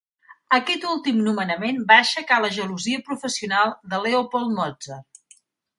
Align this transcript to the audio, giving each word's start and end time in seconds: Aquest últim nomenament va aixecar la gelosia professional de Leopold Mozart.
Aquest 0.57 0.87
últim 0.91 1.19
nomenament 1.27 1.83
va 1.91 1.97
aixecar 2.05 2.41
la 2.47 2.51
gelosia 2.57 3.05
professional 3.11 3.79
de 3.93 4.03
Leopold 4.09 4.55
Mozart. 4.59 5.35